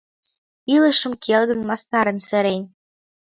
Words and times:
Илышым 0.75 1.13
келгын, 1.23 1.59
мастарын 1.69 2.17
серен. 2.27 2.63